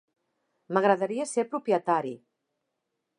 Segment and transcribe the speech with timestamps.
[0.77, 2.15] M'agradaria ser propietari.